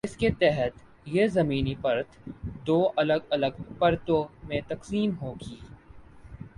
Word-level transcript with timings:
جس 0.05 0.15
کی 0.17 0.29
تحت 0.29 0.79
یہ 1.05 1.27
زمینی 1.27 1.73
پرت 1.81 2.29
دو 2.67 2.89
الگ 2.95 3.27
الگ 3.29 3.61
پرتوں 3.79 4.23
میں 4.43 4.61
تقسیم 4.67 5.11
ہوگی۔ 5.21 5.55